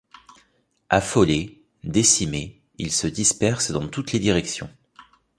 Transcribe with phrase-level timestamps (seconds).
[0.89, 4.67] Affolés, décimés, ils se dispersent dans toutes les directions.